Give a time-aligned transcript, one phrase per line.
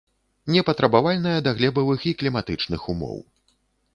[0.53, 3.21] Непатрабавальная да глебавых і кліматычных умоў.